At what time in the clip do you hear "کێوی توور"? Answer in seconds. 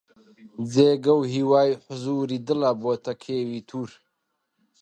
3.23-3.91